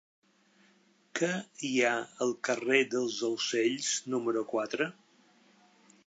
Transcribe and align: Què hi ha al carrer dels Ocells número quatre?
Què 1.17 1.27
hi 1.67 1.71
ha 1.89 1.91
al 2.25 2.33
carrer 2.49 2.79
dels 2.93 3.17
Ocells 3.27 3.91
número 4.15 4.43
quatre? 4.55 4.89